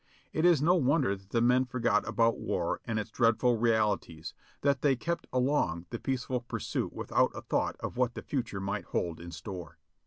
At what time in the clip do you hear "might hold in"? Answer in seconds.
8.59-9.29